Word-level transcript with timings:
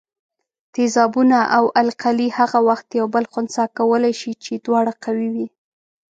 تیزابونه 0.75 1.39
او 1.57 1.65
القلي 1.81 2.27
هغه 2.39 2.59
وخت 2.69 2.87
یو 2.99 3.07
بل 3.13 3.23
خنثي 3.33 3.65
کولای 3.77 4.13
شي 4.21 4.31
چې 4.43 4.53
دواړه 4.65 4.91
قوي 5.03 5.29
وي. 5.35 5.47